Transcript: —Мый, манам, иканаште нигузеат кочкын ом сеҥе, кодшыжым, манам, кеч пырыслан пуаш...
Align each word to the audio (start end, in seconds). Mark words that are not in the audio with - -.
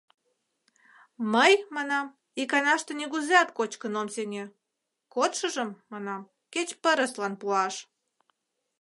—Мый, 1.33 1.53
манам, 1.75 2.05
иканаште 2.41 2.91
нигузеат 2.99 3.49
кочкын 3.57 3.93
ом 4.01 4.07
сеҥе, 4.15 4.43
кодшыжым, 5.13 5.69
манам, 5.91 6.21
кеч 6.53 6.69
пырыслан 6.81 7.33
пуаш... 7.41 7.75